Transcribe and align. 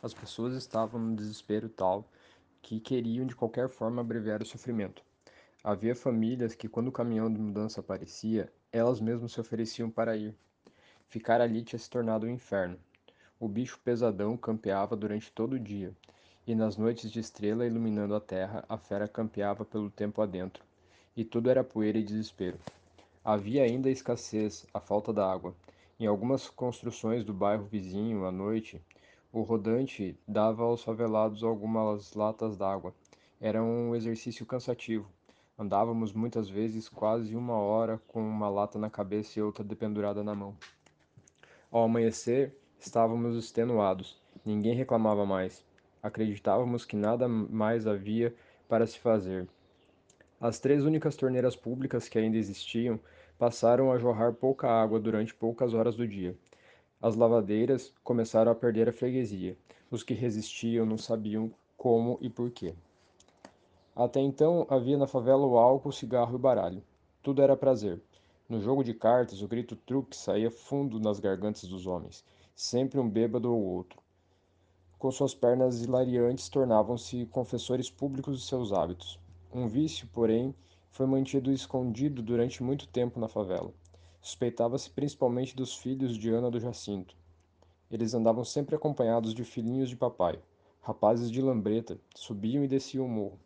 As 0.00 0.14
pessoas 0.14 0.54
estavam 0.54 1.00
num 1.00 1.14
desespero 1.14 1.68
tal 1.68 2.08
que 2.62 2.78
queriam 2.78 3.26
de 3.26 3.34
qualquer 3.34 3.68
forma 3.68 4.00
abreviar 4.00 4.40
o 4.40 4.46
sofrimento. 4.46 5.02
Havia 5.62 5.94
famílias 5.94 6.54
que, 6.54 6.68
quando 6.68 6.88
o 6.88 6.92
caminhão 6.92 7.32
de 7.32 7.40
mudança 7.40 7.80
aparecia, 7.80 8.52
elas 8.70 9.00
mesmas 9.00 9.32
se 9.32 9.40
ofereciam 9.40 9.90
para 9.90 10.16
ir. 10.16 10.34
Ficar 11.08 11.40
ali 11.40 11.62
tinha 11.62 11.78
se 11.78 11.90
tornado 11.90 12.26
um 12.26 12.30
inferno. 12.30 12.78
O 13.40 13.48
bicho 13.48 13.80
pesadão 13.82 14.36
campeava 14.36 14.94
durante 14.94 15.32
todo 15.32 15.54
o 15.54 15.58
dia, 15.58 15.92
e 16.46 16.54
nas 16.54 16.76
noites 16.76 17.10
de 17.10 17.18
estrela 17.18 17.66
iluminando 17.66 18.14
a 18.14 18.20
terra, 18.20 18.64
a 18.68 18.78
fera 18.78 19.08
campeava 19.08 19.64
pelo 19.64 19.90
tempo 19.90 20.22
adentro, 20.22 20.62
e 21.16 21.24
tudo 21.24 21.50
era 21.50 21.64
poeira 21.64 21.98
e 21.98 22.04
desespero. 22.04 22.58
Havia 23.24 23.64
ainda 23.64 23.88
a 23.88 23.92
escassez, 23.92 24.64
a 24.72 24.78
falta 24.78 25.12
d'água. 25.12 25.54
Em 25.98 26.06
algumas 26.06 26.48
construções 26.48 27.24
do 27.24 27.34
bairro 27.34 27.64
vizinho, 27.64 28.24
à 28.24 28.30
noite, 28.30 28.80
o 29.38 29.42
rodante 29.42 30.18
dava 30.26 30.64
aos 30.64 30.82
favelados 30.82 31.44
algumas 31.44 32.12
latas 32.14 32.56
d'água. 32.56 32.92
Era 33.40 33.62
um 33.62 33.94
exercício 33.94 34.44
cansativo. 34.44 35.08
Andávamos 35.56 36.12
muitas 36.12 36.48
vezes 36.48 36.88
quase 36.88 37.36
uma 37.36 37.54
hora 37.54 38.02
com 38.08 38.20
uma 38.20 38.48
lata 38.48 38.80
na 38.80 38.90
cabeça 38.90 39.38
e 39.38 39.42
outra 39.42 39.62
dependurada 39.62 40.24
na 40.24 40.34
mão. 40.34 40.56
Ao 41.70 41.84
amanhecer, 41.84 42.52
estávamos 42.80 43.36
extenuados. 43.36 44.20
Ninguém 44.44 44.74
reclamava 44.74 45.24
mais. 45.24 45.64
Acreditávamos 46.02 46.84
que 46.84 46.96
nada 46.96 47.28
mais 47.28 47.86
havia 47.86 48.34
para 48.68 48.88
se 48.88 48.98
fazer. 48.98 49.48
As 50.40 50.58
três 50.58 50.84
únicas 50.84 51.14
torneiras 51.14 51.54
públicas 51.54 52.08
que 52.08 52.18
ainda 52.18 52.36
existiam 52.36 52.98
passaram 53.38 53.92
a 53.92 53.98
jorrar 53.98 54.32
pouca 54.32 54.68
água 54.68 54.98
durante 54.98 55.32
poucas 55.32 55.74
horas 55.74 55.94
do 55.94 56.08
dia. 56.08 56.36
As 57.00 57.14
lavadeiras 57.14 57.92
começaram 58.02 58.50
a 58.50 58.54
perder 58.56 58.88
a 58.88 58.92
freguesia. 58.92 59.56
Os 59.88 60.02
que 60.02 60.14
resistiam 60.14 60.84
não 60.84 60.98
sabiam 60.98 61.48
como 61.76 62.18
e 62.20 62.28
por 62.28 62.50
quê. 62.50 62.74
Até 63.94 64.20
então 64.20 64.66
havia 64.68 64.98
na 64.98 65.06
favela 65.06 65.46
o 65.46 65.56
álcool, 65.56 65.90
o 65.90 65.92
cigarro 65.92 66.32
e 66.32 66.36
o 66.36 66.40
baralho. 66.40 66.82
Tudo 67.22 67.40
era 67.40 67.56
prazer. 67.56 68.00
No 68.48 68.60
jogo 68.60 68.82
de 68.82 68.94
cartas, 68.94 69.42
o 69.42 69.46
grito 69.46 69.76
truque 69.76 70.16
saía 70.16 70.50
fundo 70.50 70.98
nas 70.98 71.20
gargantas 71.20 71.68
dos 71.68 71.86
homens, 71.86 72.24
sempre 72.54 72.98
um 72.98 73.08
bêbado 73.08 73.52
ou 73.52 73.62
outro. 73.62 74.00
Com 74.98 75.12
suas 75.12 75.34
pernas 75.34 75.82
hilariantes, 75.82 76.48
tornavam-se 76.48 77.26
confessores 77.26 77.88
públicos 77.88 78.40
de 78.40 78.44
seus 78.44 78.72
hábitos. 78.72 79.20
Um 79.54 79.68
vício, 79.68 80.08
porém, 80.12 80.52
foi 80.90 81.06
mantido 81.06 81.52
escondido 81.52 82.22
durante 82.22 82.60
muito 82.60 82.88
tempo 82.88 83.20
na 83.20 83.28
favela. 83.28 83.72
Suspeitava-se 84.20 84.90
principalmente 84.90 85.56
dos 85.56 85.76
filhos 85.76 86.16
de 86.16 86.30
Ana 86.30 86.50
do 86.50 86.60
Jacinto. 86.60 87.16
Eles 87.90 88.14
andavam 88.14 88.44
sempre 88.44 88.74
acompanhados 88.76 89.32
de 89.32 89.44
filhinhos 89.44 89.88
de 89.88 89.96
papai, 89.96 90.38
rapazes 90.82 91.30
de 91.30 91.40
lambreta, 91.40 91.98
subiam 92.14 92.62
e 92.62 92.68
desciam 92.68 93.06
o 93.06 93.08
morro. 93.08 93.38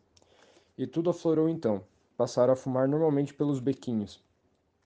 E 0.77 0.87
tudo 0.87 1.09
aflorou 1.09 1.47
então. 1.47 1.83
Passaram 2.17 2.53
a 2.53 2.55
fumar 2.55 2.87
normalmente 2.87 3.33
pelos 3.33 3.59
bequinhos, 3.59 4.23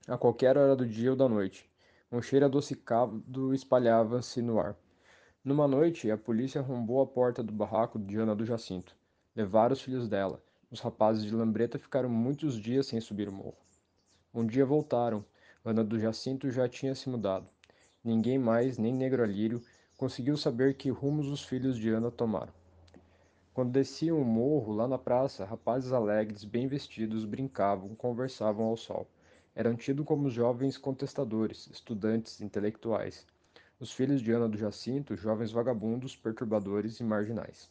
a 0.07 0.17
qualquer 0.17 0.57
hora 0.57 0.75
do 0.75 0.87
dia 0.87 1.11
ou 1.11 1.15
da 1.15 1.27
noite. 1.27 1.69
Um 2.11 2.21
cheiro 2.21 2.45
adocicado 2.45 3.53
espalhava-se 3.53 4.41
no 4.41 4.59
ar. 4.59 4.75
Numa 5.43 5.67
noite, 5.67 6.09
a 6.09 6.17
polícia 6.17 6.61
arrombou 6.61 7.01
a 7.01 7.05
porta 7.05 7.43
do 7.43 7.51
barraco 7.51 7.99
de 7.99 8.17
Ana 8.17 8.35
do 8.35 8.45
Jacinto. 8.45 8.95
Levaram 9.35 9.73
os 9.73 9.81
filhos 9.81 10.07
dela. 10.07 10.41
Os 10.71 10.79
rapazes 10.79 11.23
de 11.23 11.35
lambreta 11.35 11.77
ficaram 11.77 12.09
muitos 12.09 12.55
dias 12.59 12.87
sem 12.87 12.99
subir 12.99 13.27
o 13.29 13.31
morro. 13.31 13.57
Um 14.33 14.45
dia 14.45 14.65
voltaram, 14.65 15.23
Ana 15.69 15.83
do 15.83 15.99
Jacinto 15.99 16.49
já 16.49 16.65
tinha 16.69 16.95
se 16.95 17.09
mudado. 17.09 17.45
Ninguém 18.01 18.39
mais, 18.39 18.77
nem 18.77 18.93
Negro 18.93 19.21
Alírio, 19.21 19.61
conseguiu 19.97 20.37
saber 20.37 20.75
que 20.75 20.89
rumos 20.89 21.27
os 21.27 21.43
filhos 21.43 21.77
de 21.77 21.89
Ana 21.89 22.09
tomaram. 22.09 22.53
Quando 23.53 23.73
desciam 23.73 24.17
o 24.21 24.23
morro, 24.23 24.71
lá 24.71 24.87
na 24.87 24.97
praça, 24.97 25.43
rapazes 25.43 25.91
alegres, 25.91 26.45
bem 26.45 26.69
vestidos, 26.69 27.25
brincavam, 27.25 27.93
conversavam 27.95 28.67
ao 28.67 28.77
sol. 28.77 29.09
Eram 29.53 29.75
tidos 29.75 30.05
como 30.05 30.29
jovens 30.29 30.77
contestadores, 30.77 31.67
estudantes, 31.67 32.39
intelectuais. 32.39 33.27
Os 33.77 33.91
filhos 33.91 34.21
de 34.21 34.31
Ana 34.31 34.47
do 34.47 34.57
Jacinto, 34.57 35.17
jovens 35.17 35.51
vagabundos, 35.51 36.15
perturbadores 36.15 37.01
e 37.01 37.03
marginais. 37.03 37.69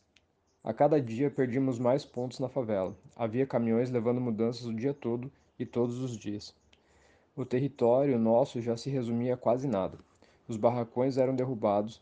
A 0.62 0.74
cada 0.74 1.00
dia 1.00 1.30
perdíamos 1.30 1.78
mais 1.78 2.04
pontos 2.04 2.40
na 2.40 2.48
favela. 2.50 2.94
Havia 3.16 3.46
caminhões 3.46 3.90
levando 3.90 4.20
mudanças 4.20 4.66
o 4.66 4.74
dia 4.74 4.92
todo 4.92 5.32
e 5.58 5.64
todos 5.64 5.98
os 5.98 6.14
dias. 6.14 6.54
O 7.38 7.44
território 7.44 8.18
nosso 8.18 8.62
já 8.62 8.78
se 8.78 8.88
resumia 8.88 9.34
a 9.34 9.36
quase 9.36 9.68
nada. 9.68 9.98
Os 10.48 10.56
barracões 10.56 11.18
eram 11.18 11.36
derrubados 11.36 12.00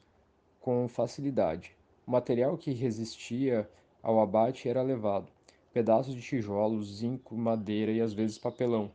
com 0.60 0.86
facilidade. 0.86 1.72
O 2.06 2.12
material 2.12 2.56
que 2.56 2.70
resistia 2.70 3.68
ao 4.00 4.20
abate 4.20 4.68
era 4.68 4.80
levado: 4.80 5.26
pedaços 5.72 6.14
de 6.14 6.22
tijolos, 6.22 6.98
zinco, 6.98 7.34
madeira 7.34 7.90
e 7.90 8.00
às 8.00 8.12
vezes 8.12 8.38
papelão. 8.38 8.92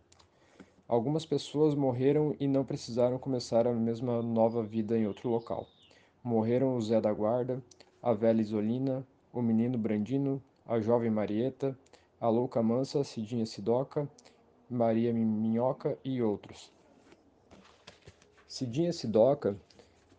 Algumas 0.87 1.25
pessoas 1.25 1.75
morreram 1.75 2.33
e 2.39 2.47
não 2.47 2.63
precisaram 2.63 3.19
começar 3.19 3.67
a 3.67 3.73
mesma 3.73 4.21
nova 4.21 4.63
vida 4.63 4.97
em 4.97 5.05
outro 5.05 5.27
local. 5.27 5.67
Morreram 6.23 6.77
o 6.77 6.81
Zé 6.81 7.01
da 7.01 7.11
Guarda, 7.11 7.61
a 8.01 8.13
velha 8.13 8.39
Isolina, 8.39 9.05
o 9.33 9.41
menino 9.41 9.77
Brandino, 9.77 10.41
a 10.65 10.79
jovem 10.79 11.11
Marieta, 11.11 11.77
a 12.17 12.29
louca 12.29 12.63
mansa 12.63 13.03
Cidinha 13.03 13.45
Sidoca 13.45 14.07
Maria 14.69 15.11
Minhoca 15.11 15.97
e 16.05 16.21
outros. 16.21 16.71
Cidinha 18.47 18.93
Sidoca, 18.93 19.57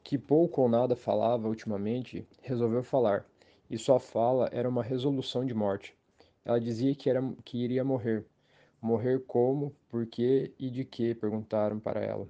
que 0.02 0.18
pouco 0.18 0.62
ou 0.62 0.68
nada 0.68 0.96
falava 0.96 1.46
ultimamente, 1.46 2.26
resolveu 2.42 2.82
falar, 2.82 3.24
e 3.70 3.78
sua 3.78 4.00
fala 4.00 4.48
era 4.52 4.68
uma 4.68 4.82
resolução 4.82 5.46
de 5.46 5.54
morte. 5.54 5.96
Ela 6.44 6.60
dizia 6.60 6.92
que, 6.96 7.08
era, 7.08 7.22
que 7.44 7.58
iria 7.58 7.84
morrer. 7.84 8.26
Morrer 8.82 9.20
como, 9.24 9.72
por 9.88 10.04
quê 10.06 10.52
e 10.58 10.68
de 10.68 10.84
que? 10.84 11.14
perguntaram 11.14 11.78
para 11.78 12.00
ela. 12.00 12.26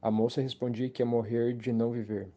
A 0.00 0.10
moça 0.10 0.40
respondia 0.40 0.88
que 0.88 1.02
ia 1.02 1.06
morrer 1.06 1.54
de 1.54 1.70
não 1.70 1.90
viver. 1.90 2.30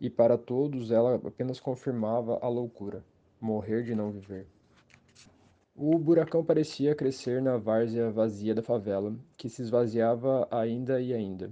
E 0.00 0.08
para 0.08 0.38
todos 0.38 0.92
ela 0.92 1.16
apenas 1.16 1.58
confirmava 1.58 2.38
a 2.40 2.48
loucura: 2.48 3.04
morrer 3.40 3.82
de 3.82 3.94
não 3.94 4.12
viver. 4.12 4.46
O 5.74 5.98
buracão 5.98 6.44
parecia 6.44 6.94
crescer 6.94 7.40
na 7.40 7.56
várzea 7.56 8.10
vazia 8.10 8.54
da 8.54 8.62
favela, 8.62 9.16
que 9.38 9.48
se 9.48 9.62
esvaziava 9.62 10.46
ainda 10.50 11.00
e 11.00 11.14
ainda. 11.14 11.50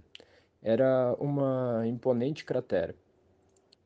Era 0.62 1.16
uma 1.18 1.86
imponente 1.86 2.44
cratera. 2.44 2.94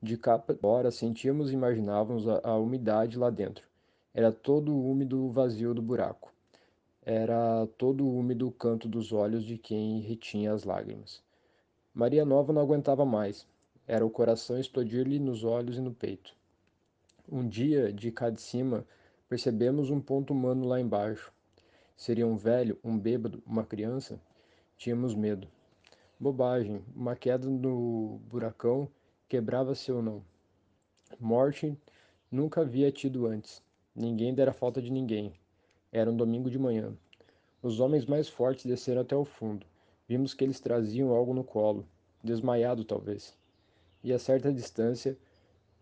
De 0.02 0.16
capa 0.16 0.52
fora 0.52 0.90
sentíamos 0.90 1.50
e 1.50 1.54
imaginávamos 1.54 2.28
a, 2.28 2.40
a 2.42 2.58
umidade 2.58 3.16
lá 3.16 3.30
dentro. 3.30 3.64
Era 4.12 4.32
todo 4.32 4.76
úmido 4.76 5.24
o 5.24 5.30
vazio 5.30 5.72
do 5.72 5.80
buraco. 5.80 6.32
Era 7.06 7.68
todo 7.78 8.04
úmido 8.04 8.48
o 8.48 8.52
canto 8.52 8.88
dos 8.88 9.12
olhos 9.12 9.44
de 9.44 9.56
quem 9.56 10.00
retinha 10.00 10.52
as 10.52 10.64
lágrimas. 10.64 11.22
Maria 11.94 12.24
Nova 12.24 12.52
não 12.52 12.60
aguentava 12.60 13.04
mais. 13.04 13.46
Era 13.86 14.04
o 14.04 14.10
coração 14.10 14.58
explodir-lhe 14.58 15.20
nos 15.20 15.44
olhos 15.44 15.78
e 15.78 15.80
no 15.80 15.94
peito. 15.94 16.34
Um 17.30 17.46
dia, 17.46 17.92
de 17.92 18.10
cá 18.10 18.30
de 18.30 18.40
cima, 18.40 18.84
Percebemos 19.28 19.90
um 19.90 20.00
ponto 20.00 20.32
humano 20.32 20.66
lá 20.66 20.80
embaixo. 20.80 21.32
Seria 21.96 22.26
um 22.26 22.36
velho, 22.36 22.78
um 22.84 22.98
bêbado, 22.98 23.42
uma 23.46 23.64
criança? 23.64 24.20
Tínhamos 24.76 25.14
medo. 25.14 25.48
Bobagem, 26.18 26.84
uma 26.94 27.16
queda 27.16 27.48
no 27.48 28.20
buracão 28.28 28.88
quebrava-se 29.28 29.90
ou 29.90 30.02
não. 30.02 30.22
Morte 31.18 31.76
nunca 32.30 32.60
havia 32.60 32.92
tido 32.92 33.26
antes. 33.26 33.62
Ninguém 33.94 34.34
dera 34.34 34.52
falta 34.52 34.80
de 34.80 34.92
ninguém. 34.92 35.32
Era 35.90 36.10
um 36.10 36.16
domingo 36.16 36.50
de 36.50 36.58
manhã. 36.58 36.96
Os 37.62 37.80
homens 37.80 38.04
mais 38.06 38.28
fortes 38.28 38.66
desceram 38.66 39.00
até 39.00 39.16
o 39.16 39.24
fundo. 39.24 39.66
Vimos 40.06 40.34
que 40.34 40.44
eles 40.44 40.60
traziam 40.60 41.10
algo 41.10 41.32
no 41.32 41.42
colo, 41.42 41.88
desmaiado 42.22 42.84
talvez. 42.84 43.36
E 44.02 44.12
a 44.12 44.18
certa 44.18 44.52
distância, 44.52 45.18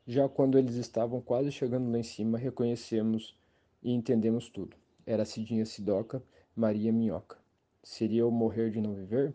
já 0.06 0.28
quando 0.28 0.56
eles 0.56 0.76
estavam 0.76 1.20
quase 1.20 1.50
chegando 1.50 1.90
lá 1.90 1.98
em 1.98 2.02
cima, 2.02 2.38
reconhecemos 2.38 3.36
e 3.82 3.92
entendemos 3.92 4.48
tudo. 4.48 4.76
Era 5.04 5.24
Cidinha 5.24 5.64
Sidoca, 5.66 6.22
Maria 6.54 6.92
Minhoca. 6.92 7.36
Seria 7.82 8.26
o 8.26 8.30
morrer 8.30 8.70
de 8.70 8.80
não 8.80 8.94
viver? 8.94 9.34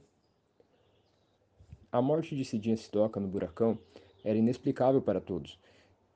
A 1.91 2.01
morte 2.01 2.35
de 2.35 2.45
Cidinha 2.45 2.77
Sidoca 2.77 3.19
no 3.19 3.27
buracão 3.27 3.77
era 4.23 4.37
inexplicável 4.37 5.01
para 5.01 5.19
todos. 5.19 5.59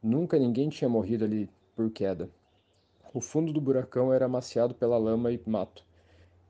Nunca 0.01 0.39
ninguém 0.39 0.69
tinha 0.69 0.89
morrido 0.89 1.25
ali 1.25 1.49
por 1.75 1.91
queda. 1.91 2.29
O 3.13 3.19
fundo 3.19 3.51
do 3.51 3.59
buracão 3.59 4.13
era 4.13 4.25
amaciado 4.25 4.73
pela 4.73 4.97
lama 4.97 5.31
e 5.31 5.41
mato. 5.45 5.85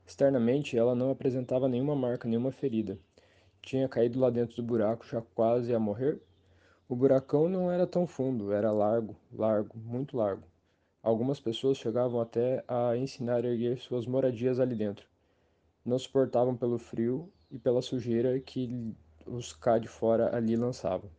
Externamente, 0.06 0.77
ela 0.77 0.94
não 0.94 1.10
apresentava 1.10 1.68
nenhuma 1.68 1.95
marca, 1.95 2.27
nenhuma 2.27 2.51
ferida. 2.51 3.00
Tinha 3.62 3.88
caído 3.88 4.19
lá 4.19 4.30
dentro 4.30 4.56
do 4.57 4.63
buraco, 4.63 5.06
já 5.06 5.22
quase 5.22 5.74
a 5.74 5.80
morrer? 5.80 6.22
O 6.88 6.95
buracão 6.95 7.48
não 7.48 7.72
era 7.72 7.88
tão 7.88 8.06
fundo, 8.06 8.51
era 8.51 8.72
largo, 8.72 9.16
largo, 9.31 9.77
muito 9.77 10.18
largo. 10.18 10.44
Algumas 11.03 11.39
pessoas 11.39 11.77
chegavam 11.77 12.21
até 12.21 12.63
a 12.68 12.95
ensinar 12.95 13.44
a 13.44 13.48
erguer 13.48 13.80
suas 13.80 14.06
moradias 14.06 14.59
ali 14.59 14.75
dentro. 14.75 15.07
Não 15.83 15.98
suportavam 15.98 16.56
pelo 16.56 16.77
frio 16.77 17.27
e 17.50 17.57
pela 17.57 17.81
sujeira 17.81 18.39
que 18.39 18.95
os 19.25 19.51
cá 19.51 19.80
de 19.80 19.88
fora 19.88 20.36
ali 20.36 20.56
lançavam. 20.56 21.09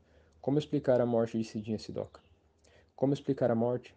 Como 0.41 0.57
explicar 0.57 1.01
a 1.01 1.07
morte 1.07 1.37
de 1.37 1.43
Cidinha 1.43 1.81
Sidoca? 1.81 2.21
Como 2.95 3.13
explicar 3.13 3.51
a 3.51 3.57
morte? 3.57 3.93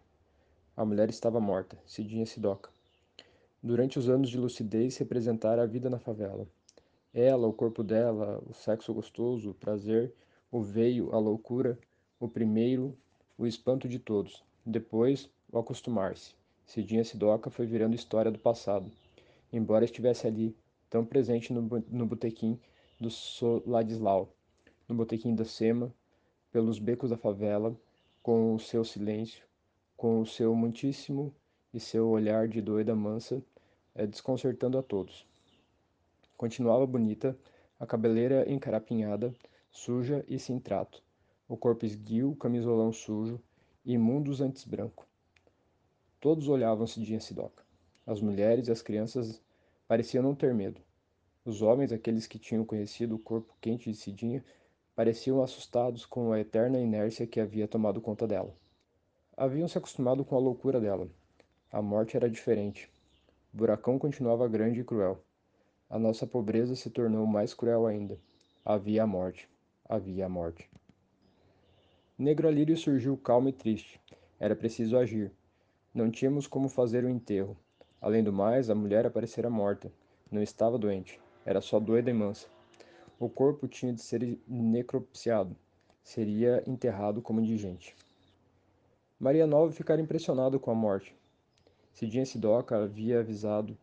A 0.76 0.84
mulher 0.84 1.08
estava 1.08 1.38
morta, 1.38 1.78
Cidinha 1.86 2.26
Sidoca. 2.26 2.70
Durante 3.62 3.96
os 3.96 4.08
anos 4.08 4.28
de 4.28 4.38
lucidez 4.38 4.96
representara 4.96 5.62
a 5.62 5.66
vida 5.66 5.88
na 5.88 6.00
favela. 6.00 6.48
Ela, 7.14 7.46
o 7.46 7.52
corpo 7.52 7.84
dela, 7.84 8.42
o 8.44 8.52
sexo 8.52 8.92
gostoso, 8.92 9.50
o 9.50 9.54
prazer, 9.54 10.12
o 10.50 10.60
veio, 10.60 11.14
a 11.14 11.18
loucura, 11.18 11.78
o 12.18 12.28
primeiro, 12.28 12.98
o 13.38 13.46
espanto 13.46 13.88
de 13.88 14.00
todos. 14.00 14.44
Depois, 14.64 15.30
o 15.50 15.58
acostumar-se. 15.58 16.34
Cidinha 16.64 17.04
Sidoca 17.04 17.50
foi 17.50 17.66
virando 17.66 17.94
história 17.94 18.30
do 18.30 18.38
passado. 18.38 18.90
Embora 19.52 19.84
estivesse 19.84 20.26
ali, 20.26 20.56
tão 20.90 21.04
presente 21.04 21.52
no, 21.52 21.62
no 21.88 22.06
botequim 22.06 22.58
do 23.00 23.10
Soladislau, 23.10 24.34
no 24.88 24.94
botequim 24.94 25.34
da 25.34 25.44
Sema, 25.44 25.94
pelos 26.50 26.78
becos 26.78 27.10
da 27.10 27.16
favela, 27.16 27.76
com 28.22 28.54
o 28.54 28.58
seu 28.58 28.84
silêncio, 28.84 29.44
com 29.96 30.20
o 30.20 30.26
seu 30.26 30.54
muitíssimo 30.54 31.32
e 31.72 31.78
seu 31.78 32.08
olhar 32.08 32.48
de 32.48 32.60
doida 32.60 32.94
mansa, 32.94 33.42
é, 33.94 34.06
desconcertando 34.06 34.78
a 34.78 34.82
todos. 34.82 35.26
Continuava 36.36 36.86
bonita, 36.86 37.38
a 37.78 37.86
cabeleira 37.86 38.50
encarapinhada, 38.50 39.34
suja 39.70 40.24
e 40.28 40.38
sem 40.38 40.58
trato, 40.58 41.02
o 41.48 41.56
corpo 41.56 41.86
esguio, 41.86 42.34
camisolão 42.36 42.92
sujo, 42.92 43.40
imundos 43.84 44.40
antes 44.40 44.64
branco. 44.64 45.06
Todos 46.26 46.48
olhavam-se 46.48 47.00
de 47.00 47.20
Sidoca. 47.20 47.62
As 48.04 48.20
mulheres 48.20 48.66
e 48.66 48.72
as 48.72 48.82
crianças 48.82 49.40
pareciam 49.86 50.24
não 50.24 50.34
ter 50.34 50.52
medo. 50.52 50.80
Os 51.44 51.62
homens, 51.62 51.92
aqueles 51.92 52.26
que 52.26 52.36
tinham 52.36 52.64
conhecido 52.64 53.14
o 53.14 53.18
corpo 53.20 53.54
quente 53.60 53.92
de 53.92 53.96
Cidinha, 53.96 54.44
pareciam 54.96 55.40
assustados 55.40 56.04
com 56.04 56.32
a 56.32 56.40
eterna 56.40 56.80
inércia 56.80 57.28
que 57.28 57.38
havia 57.38 57.68
tomado 57.68 58.00
conta 58.00 58.26
dela. 58.26 58.52
Haviam 59.36 59.68
se 59.68 59.78
acostumado 59.78 60.24
com 60.24 60.34
a 60.34 60.40
loucura 60.40 60.80
dela. 60.80 61.08
A 61.70 61.80
morte 61.80 62.16
era 62.16 62.28
diferente. 62.28 62.90
O 63.54 63.58
buracão 63.58 63.96
continuava 63.96 64.48
grande 64.48 64.80
e 64.80 64.84
cruel. 64.84 65.22
A 65.88 65.96
nossa 65.96 66.26
pobreza 66.26 66.74
se 66.74 66.90
tornou 66.90 67.24
mais 67.24 67.54
cruel 67.54 67.86
ainda. 67.86 68.18
Havia 68.64 69.04
a 69.04 69.06
morte. 69.06 69.48
Havia 69.88 70.26
a 70.26 70.28
morte. 70.28 70.68
Negro 72.18 72.48
Alírio 72.48 72.76
surgiu 72.76 73.16
calmo 73.16 73.48
e 73.48 73.52
triste. 73.52 74.00
Era 74.40 74.56
preciso 74.56 74.98
agir. 74.98 75.30
Não 75.96 76.10
tínhamos 76.10 76.46
como 76.46 76.68
fazer 76.68 77.06
o 77.06 77.08
enterro. 77.08 77.56
Além 78.02 78.22
do 78.22 78.30
mais, 78.30 78.68
a 78.68 78.74
mulher 78.74 79.06
aparecera 79.06 79.48
morta. 79.48 79.90
Não 80.30 80.42
estava 80.42 80.76
doente. 80.76 81.18
Era 81.42 81.62
só 81.62 81.80
doida 81.80 82.10
e 82.10 82.12
mansa. 82.12 82.48
O 83.18 83.30
corpo 83.30 83.66
tinha 83.66 83.94
de 83.94 84.02
ser 84.02 84.38
necropsiado. 84.46 85.56
Seria 86.02 86.62
enterrado 86.66 87.22
como 87.22 87.40
indigente. 87.40 87.96
Maria 89.18 89.46
Nova 89.46 89.72
ficara 89.72 89.98
impressionada 89.98 90.58
com 90.58 90.70
a 90.70 90.74
morte. 90.74 91.16
Cidinha 91.94 92.26
Sidoca 92.26 92.76
havia 92.76 93.20
avisado 93.20 93.74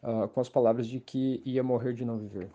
uh, 0.00 0.28
com 0.28 0.40
as 0.40 0.48
palavras 0.48 0.86
de 0.86 1.00
que 1.00 1.42
ia 1.44 1.64
morrer 1.64 1.92
de 1.92 2.04
não 2.04 2.18
viver. 2.18 2.52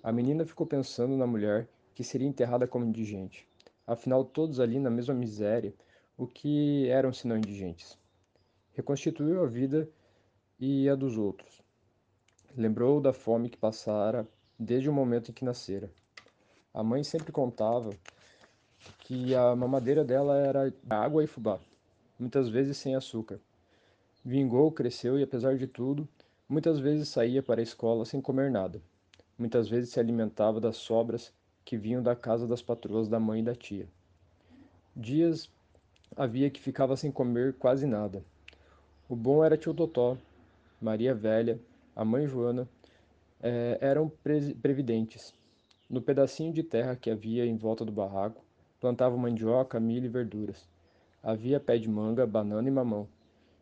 A 0.00 0.12
menina 0.12 0.46
ficou 0.46 0.64
pensando 0.64 1.16
na 1.16 1.26
mulher 1.26 1.66
que 1.92 2.04
seria 2.04 2.28
enterrada 2.28 2.68
como 2.68 2.84
indigente. 2.84 3.48
Afinal, 3.84 4.24
todos 4.24 4.60
ali 4.60 4.78
na 4.78 4.90
mesma 4.90 5.12
miséria, 5.12 5.74
o 6.16 6.24
que 6.24 6.86
eram 6.88 7.12
senão 7.12 7.36
indigentes? 7.36 7.98
Reconstituiu 8.74 9.42
a 9.42 9.46
vida 9.46 9.88
e 10.58 10.88
a 10.88 10.94
dos 10.94 11.16
outros. 11.16 11.62
Lembrou 12.56 13.00
da 13.00 13.12
fome 13.12 13.48
que 13.48 13.56
passara 13.56 14.26
desde 14.58 14.88
o 14.88 14.92
momento 14.92 15.30
em 15.30 15.34
que 15.34 15.44
nascera. 15.44 15.90
A 16.72 16.82
mãe 16.82 17.02
sempre 17.02 17.32
contava 17.32 17.90
que 19.00 19.34
a 19.34 19.56
mamadeira 19.56 20.04
dela 20.04 20.36
era 20.36 20.74
água 20.90 21.24
e 21.24 21.26
fubá, 21.26 21.58
muitas 22.18 22.48
vezes 22.48 22.76
sem 22.76 22.94
açúcar. 22.94 23.40
Vingou, 24.24 24.70
cresceu 24.70 25.18
e, 25.18 25.22
apesar 25.22 25.56
de 25.56 25.66
tudo, 25.66 26.08
Muitas 26.46 26.78
vezes 26.78 27.08
saía 27.08 27.42
para 27.42 27.60
a 27.60 27.62
escola 27.62 28.04
sem 28.04 28.20
comer 28.20 28.50
nada. 28.50 28.80
Muitas 29.38 29.66
vezes 29.66 29.90
se 29.90 29.98
alimentava 29.98 30.60
das 30.60 30.76
sobras 30.76 31.32
que 31.64 31.78
vinham 31.78 32.02
da 32.02 32.14
casa 32.14 32.46
das 32.46 32.60
patroas 32.60 33.08
da 33.08 33.18
mãe 33.18 33.40
e 33.40 33.44
da 33.44 33.54
tia. 33.54 33.88
Dias 34.94 35.50
havia 36.14 36.50
que 36.50 36.60
ficava 36.60 36.98
sem 36.98 37.10
comer 37.10 37.54
quase 37.54 37.86
nada. 37.86 38.22
O 39.06 39.14
bom 39.14 39.44
era 39.44 39.54
tio 39.54 39.74
Totó, 39.74 40.16
Maria 40.80 41.14
Velha, 41.14 41.60
a 41.94 42.06
mãe 42.06 42.26
Joana, 42.26 42.66
eh, 43.42 43.76
eram 43.78 44.10
previdentes. 44.62 45.34
No 45.90 46.00
pedacinho 46.00 46.54
de 46.54 46.62
terra 46.62 46.96
que 46.96 47.10
havia 47.10 47.44
em 47.44 47.54
volta 47.54 47.84
do 47.84 47.92
barraco, 47.92 48.42
plantavam 48.80 49.18
mandioca, 49.18 49.78
milho 49.78 50.06
e 50.06 50.08
verduras. 50.08 50.66
Havia 51.22 51.60
pé 51.60 51.76
de 51.76 51.86
manga, 51.86 52.26
banana 52.26 52.66
e 52.66 52.70
mamão. 52.70 53.06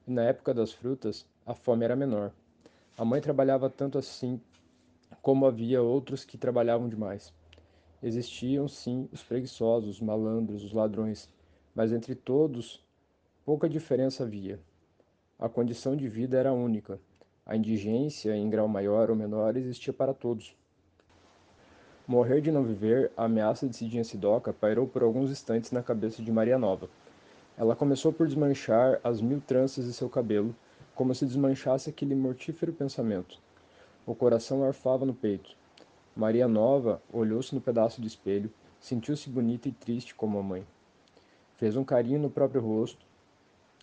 E 0.06 0.12
na 0.12 0.22
época 0.22 0.54
das 0.54 0.70
frutas, 0.70 1.26
a 1.44 1.54
fome 1.54 1.84
era 1.84 1.96
menor. 1.96 2.30
A 2.96 3.04
mãe 3.04 3.20
trabalhava 3.20 3.68
tanto 3.68 3.98
assim 3.98 4.40
como 5.20 5.44
havia 5.44 5.82
outros 5.82 6.24
que 6.24 6.38
trabalhavam 6.38 6.88
demais. 6.88 7.34
Existiam, 8.00 8.68
sim, 8.68 9.08
os 9.10 9.24
preguiçosos, 9.24 9.96
os 9.96 10.00
malandros, 10.00 10.62
os 10.62 10.72
ladrões, 10.72 11.28
mas 11.74 11.92
entre 11.92 12.14
todos 12.14 12.80
pouca 13.44 13.68
diferença 13.68 14.22
havia. 14.22 14.60
A 15.42 15.48
condição 15.48 15.96
de 15.96 16.08
vida 16.08 16.38
era 16.38 16.52
única. 16.52 17.00
A 17.44 17.56
indigência, 17.56 18.36
em 18.36 18.48
grau 18.48 18.68
maior 18.68 19.10
ou 19.10 19.16
menor, 19.16 19.56
existia 19.56 19.92
para 19.92 20.14
todos. 20.14 20.54
Morrer 22.06 22.40
de 22.40 22.52
não 22.52 22.62
viver, 22.62 23.10
a 23.16 23.24
ameaça 23.24 23.66
de 23.66 23.74
Cidinha 23.74 24.04
Sidoca 24.04 24.52
pairou 24.52 24.86
por 24.86 25.02
alguns 25.02 25.32
instantes 25.32 25.72
na 25.72 25.82
cabeça 25.82 26.22
de 26.22 26.30
Maria 26.30 26.56
Nova. 26.56 26.88
Ela 27.58 27.74
começou 27.74 28.12
por 28.12 28.28
desmanchar 28.28 29.00
as 29.02 29.20
mil 29.20 29.40
tranças 29.40 29.84
de 29.84 29.92
seu 29.92 30.08
cabelo, 30.08 30.54
como 30.94 31.12
se 31.12 31.26
desmanchasse 31.26 31.90
aquele 31.90 32.14
mortífero 32.14 32.72
pensamento. 32.72 33.40
O 34.06 34.14
coração 34.14 34.62
arfava 34.62 35.04
no 35.04 35.12
peito. 35.12 35.56
Maria 36.14 36.46
Nova 36.46 37.02
olhou-se 37.12 37.52
no 37.52 37.60
pedaço 37.60 38.00
de 38.00 38.06
espelho, 38.06 38.48
sentiu-se 38.78 39.28
bonita 39.28 39.68
e 39.68 39.72
triste 39.72 40.14
como 40.14 40.38
a 40.38 40.42
mãe. 40.42 40.64
Fez 41.56 41.74
um 41.76 41.82
carinho 41.82 42.20
no 42.20 42.30
próprio 42.30 42.60
rosto. 42.60 43.04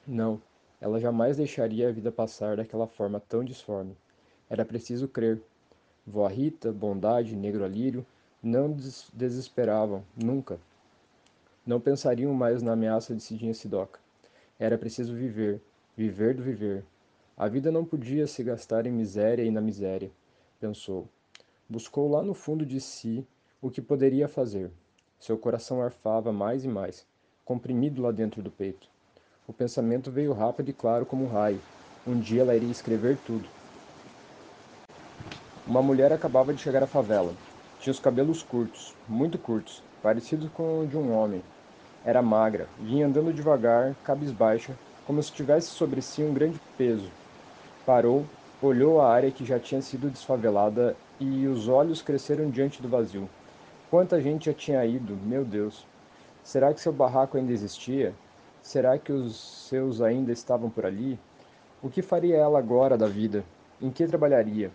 Não, 0.08 0.42
ela 0.81 1.00
jamais 1.00 1.38
deixaria 1.38 1.90
a 1.90 1.92
vida 1.92 2.12
passar 2.12 2.58
daquela 2.58 2.88
forma 2.88 3.20
tão 3.20 3.44
disforme. 3.44 3.96
Era 4.50 4.66
preciso 4.66 5.08
crer. 5.08 5.42
Vó 6.06 6.26
Rita, 6.28 6.72
Bondade, 6.72 7.36
Negro 7.36 7.64
Alírio 7.64 8.06
não 8.42 8.72
des 8.72 9.10
desesperavam, 9.14 10.04
nunca. 10.16 10.60
Não 11.66 11.80
pensariam 11.80 12.34
mais 12.34 12.62
na 12.62 12.74
ameaça 12.74 13.14
de 13.14 13.22
Cidinha 13.22 13.54
Sidoca. 13.54 14.00
Era 14.58 14.78
preciso 14.78 15.13
viver, 15.13 15.62
viver 15.96 16.34
do 16.34 16.42
viver, 16.42 16.84
a 17.39 17.48
vida 17.48 17.72
não 17.72 17.86
podia 17.86 18.27
se 18.27 18.44
gastar 18.44 18.86
em 18.86 18.92
miséria 18.92 19.46
e 19.46 19.50
na 19.50 19.62
miséria, 19.62 20.12
pensou. 20.60 21.08
Buscou 21.70 22.12
lá 22.12 22.22
no 22.22 22.34
fundo 22.34 22.65
de 22.65 22.82
si 22.82 23.25
o 23.62 23.72
que 23.72 23.82
poderia 23.82 24.27
fazer. 24.27 24.70
Seu 25.18 25.38
coração 25.38 25.82
arfava 25.82 26.34
mais 26.34 26.65
e 26.65 26.68
mais, 26.68 27.08
comprimido 27.46 28.01
lá 28.01 28.12
dentro 28.12 28.44
do 28.44 28.51
peito. 28.51 28.89
O 29.50 29.51
pensamento 29.51 30.12
veio 30.12 30.32
rápido 30.32 30.70
e 30.70 30.74
claro 30.74 31.08
como 31.08 31.25
um 31.25 31.27
raio. 31.27 31.60
Um 32.06 32.20
dia 32.20 32.41
ela 32.44 32.56
iria 32.56 32.70
escrever 32.70 33.18
tudo. 33.25 33.50
Uma 35.65 35.82
mulher 35.82 36.13
acabava 36.13 36.53
de 36.53 36.62
chegar 36.62 36.84
à 36.84 36.88
favela. 36.88 37.34
Tinha 37.79 37.91
os 37.91 38.00
cabelos 38.00 38.44
curtos, 38.44 38.94
muito 39.08 39.39
curtos, 39.39 39.82
parecidos 40.03 40.51
com 40.51 40.82
o 40.82 40.88
de 40.88 40.96
um 40.96 41.12
homem. 41.12 41.41
Era 42.06 42.22
magra, 42.22 42.68
vinha 42.79 43.08
andando 43.08 43.34
devagar, 43.34 43.96
cabisbaixa, 44.03 44.75
como 45.08 45.22
se 45.24 45.32
tivesse 45.32 45.70
sobre 45.70 46.00
si 46.00 46.22
um 46.22 46.32
grande 46.32 46.60
peso, 46.77 47.10
Parou, 47.88 48.24
olhou 48.62 49.01
a 49.01 49.12
área 49.12 49.32
que 49.32 49.44
já 49.44 49.58
tinha 49.58 49.82
sido 49.82 50.12
desfavelada 50.12 50.96
e 51.20 51.48
os 51.48 51.68
olhos 51.68 52.03
cresceram 52.03 52.51
diante 52.51 52.84
do 52.84 52.88
vazio. 52.88 53.27
Quanta 53.89 54.22
gente 54.22 54.46
já 54.46 54.53
tinha 54.53 54.86
ido, 54.86 55.18
meu 55.25 55.44
Deus! 55.44 55.88
Será 56.44 56.72
que 56.72 56.79
seu 56.79 56.94
barraco 56.94 57.36
ainda 57.36 57.51
existia? 57.51 58.13
Será 58.62 58.98
que 59.00 59.12
os 59.12 59.68
seus 59.68 60.01
ainda 60.01 60.32
estavam 60.32 60.70
por 60.70 60.86
ali? 60.86 61.20
O 61.82 61.89
que 61.89 62.01
faria 62.01 62.38
ela 62.38 62.60
agora 62.60 62.98
da 62.98 63.08
vida? 63.08 63.44
Em 63.82 63.89
que 63.89 64.06
trabalharia? 64.06 64.72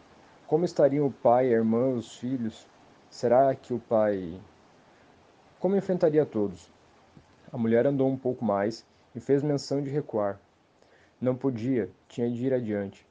Como 0.47 0.65
estariam 0.65 1.07
o 1.07 1.13
pai, 1.13 1.49
a 1.49 1.53
irmã, 1.53 1.91
os 1.91 2.17
filhos? 2.17 2.67
Será 3.11 3.55
que 3.55 3.73
o 3.73 3.79
pai. 3.79 4.41
Como 5.61 5.77
enfrentaria 5.77 6.25
todos? 6.27 6.71
A 7.53 7.59
mulher 7.59 7.87
andou 7.87 8.09
um 8.09 8.17
pouco 8.17 8.45
mais 8.45 8.85
e 9.15 9.21
fez 9.21 9.43
menção 9.43 9.83
de 9.83 9.91
recuar. 9.91 10.41
Não 11.21 11.37
podia, 11.37 11.91
tinha 12.09 12.31
de 12.31 12.45
ir 12.45 12.53
adiante. 12.53 13.07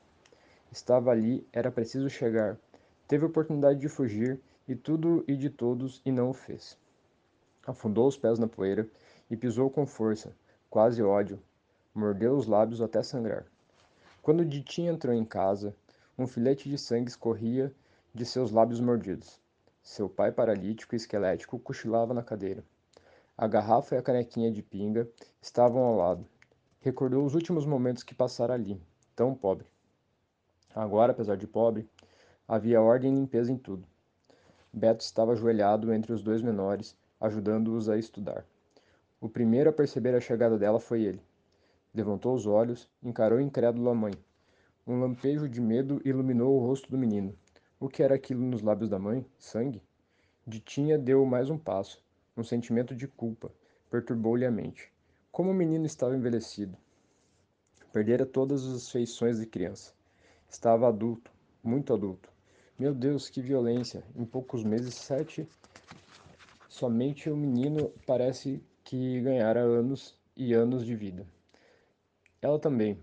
Estava 0.71 1.11
ali, 1.11 1.47
era 1.53 1.71
preciso 1.71 2.09
chegar. 2.09 2.57
Teve 3.07 3.25
oportunidade 3.25 3.79
de 3.79 3.87
fugir, 3.87 4.39
e 4.67 4.75
tudo 4.75 5.23
e 5.27 5.35
de 5.35 5.49
todos, 5.49 6.01
e 6.05 6.11
não 6.11 6.29
o 6.29 6.33
fez. 6.33 6.77
Afundou 7.65 8.07
os 8.07 8.17
pés 8.17 8.39
na 8.39 8.47
poeira 8.47 8.87
e 9.29 9.37
pisou 9.37 9.69
com 9.69 9.85
força, 9.85 10.33
quase 10.73 11.03
ódio. 11.03 11.39
Mordeu 11.93 12.35
os 12.35 12.47
lábios 12.47 12.81
até 12.81 13.03
sangrar. 13.03 13.45
Quando 14.23 14.43
Ditinha 14.43 14.91
entrou 14.91 15.13
em 15.13 15.23
casa, 15.23 15.75
um 16.17 16.25
filete 16.25 16.67
de 16.67 16.79
sangue 16.79 17.11
escorria 17.11 17.71
de 18.11 18.25
seus 18.25 18.49
lábios 18.49 18.79
mordidos. 18.79 19.39
Seu 19.83 20.09
pai 20.09 20.31
paralítico 20.31 20.95
e 20.95 20.97
esquelético 20.97 21.59
cochilava 21.59 22.11
na 22.11 22.23
cadeira. 22.23 22.63
A 23.37 23.45
garrafa 23.45 23.93
e 23.93 23.99
a 23.99 24.01
canequinha 24.01 24.51
de 24.51 24.63
pinga 24.63 25.07
estavam 25.39 25.83
ao 25.83 25.95
lado. 25.95 26.25
Recordou 26.81 27.23
os 27.23 27.35
últimos 27.35 27.67
momentos 27.67 28.01
que 28.01 28.15
passara 28.15 28.55
ali, 28.55 28.81
tão 29.15 29.35
pobre. 29.35 29.67
Agora, 30.73 31.11
apesar 31.11 31.37
de 31.37 31.45
pobre, 31.45 31.87
havia 32.47 32.81
ordem 32.81 33.13
e 33.13 33.15
limpeza 33.15 33.51
em 33.51 33.57
tudo. 33.57 33.87
Beto 34.73 35.03
estava 35.03 35.33
ajoelhado 35.33 35.93
entre 35.93 36.11
os 36.11 36.23
dois 36.23 36.41
menores, 36.41 36.97
ajudando-os 37.21 37.89
a 37.89 37.95
estudar. 37.95 38.43
O 39.23 39.29
primeiro 39.29 39.69
a 39.69 39.73
perceber 39.73 40.13
a 40.13 40.19
chegada 40.19 40.57
dela 40.57 40.81
foi 40.81 41.03
ele. 41.03 41.21
Levantou 41.95 42.35
os 42.35 42.45
olhos, 42.45 42.89
encarou 43.01 43.39
incrédulo 43.39 43.89
a 43.89 43.95
mãe. 43.95 44.11
Um 44.85 44.99
lampejo 44.99 45.47
de 45.47 45.61
medo 45.61 46.01
iluminou 46.03 46.57
o 46.57 46.59
rosto 46.59 46.91
do 46.91 46.97
menino. 46.97 47.33
O 47.79 47.87
que 47.87 48.03
era 48.03 48.15
aquilo 48.15 48.43
nos 48.43 48.61
lábios 48.61 48.89
da 48.89 48.99
mãe? 48.99 49.25
Sangue? 49.39 49.81
Ditinha 50.45 50.97
deu 50.97 51.25
mais 51.25 51.49
um 51.49 51.57
passo. 51.57 52.03
Um 52.35 52.43
sentimento 52.43 52.93
de 52.93 53.07
culpa 53.07 53.49
perturbou-lhe 53.89 54.45
a 54.45 54.51
mente. 54.51 54.91
Como 55.31 55.51
o 55.51 55.53
menino 55.53 55.85
estava 55.85 56.17
envelhecido. 56.17 56.77
Perdera 57.93 58.25
todas 58.25 58.65
as 58.65 58.89
feições 58.89 59.39
de 59.39 59.45
criança. 59.45 59.93
Estava 60.49 60.89
adulto, 60.89 61.31
muito 61.63 61.93
adulto. 61.93 62.29
Meu 62.77 62.93
Deus, 62.93 63.29
que 63.29 63.41
violência! 63.41 64.03
Em 64.17 64.25
poucos 64.25 64.65
meses, 64.65 64.95
sete. 64.95 65.47
Somente 66.67 67.29
o 67.29 67.37
menino 67.37 67.89
parece 68.05 68.61
que 68.83 69.21
ganhara 69.21 69.61
anos 69.61 70.17
e 70.35 70.53
anos 70.53 70.85
de 70.85 70.95
vida. 70.95 71.25
Ela 72.41 72.59
também. 72.59 73.01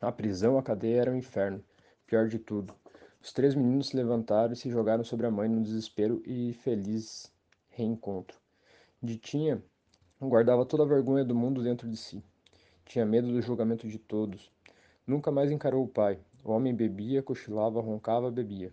A 0.00 0.10
prisão, 0.10 0.56
a 0.56 0.62
cadeia 0.62 1.02
era 1.02 1.10
um 1.10 1.16
inferno. 1.16 1.62
Pior 2.06 2.26
de 2.28 2.38
tudo. 2.38 2.74
Os 3.22 3.32
três 3.32 3.54
meninos 3.54 3.88
se 3.88 3.96
levantaram 3.96 4.52
e 4.52 4.56
se 4.56 4.70
jogaram 4.70 5.04
sobre 5.04 5.26
a 5.26 5.30
mãe 5.30 5.48
no 5.48 5.62
desespero 5.62 6.22
e 6.24 6.54
feliz 6.54 7.30
reencontro. 7.68 8.38
Ditinha 9.02 9.62
guardava 10.20 10.64
toda 10.64 10.84
a 10.84 10.86
vergonha 10.86 11.24
do 11.24 11.34
mundo 11.34 11.62
dentro 11.62 11.88
de 11.88 11.96
si. 11.96 12.24
Tinha 12.86 13.04
medo 13.04 13.30
do 13.30 13.42
julgamento 13.42 13.86
de 13.86 13.98
todos. 13.98 14.50
Nunca 15.06 15.30
mais 15.30 15.50
encarou 15.50 15.84
o 15.84 15.88
pai. 15.88 16.18
O 16.42 16.50
homem 16.50 16.74
bebia, 16.74 17.22
cochilava, 17.22 17.80
roncava, 17.80 18.30
bebia. 18.30 18.72